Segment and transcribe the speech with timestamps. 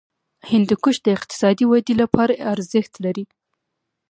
[0.51, 3.23] هندوکش د اقتصادي ودې لپاره ارزښت لري.